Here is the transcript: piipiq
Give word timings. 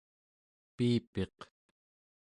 piipiq 0.75 1.37